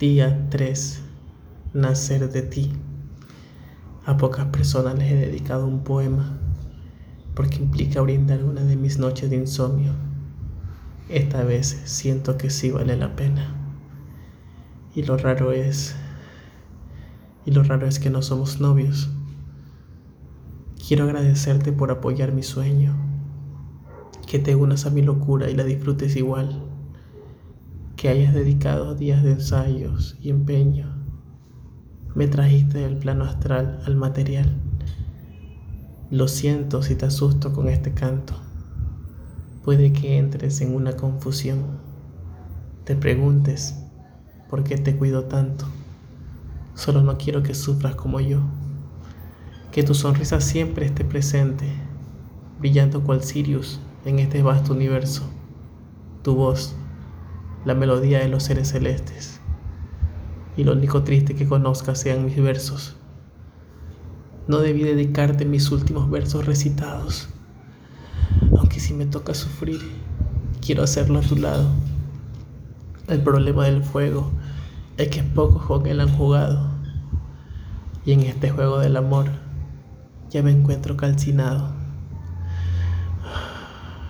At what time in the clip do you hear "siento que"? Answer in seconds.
11.84-12.48